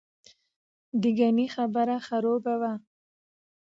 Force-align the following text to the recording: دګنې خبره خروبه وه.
دګنې 1.01 1.47
خبره 1.55 1.97
خروبه 2.05 2.53
وه. 2.61 2.73